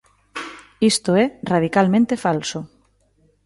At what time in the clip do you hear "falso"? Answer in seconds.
2.25-2.59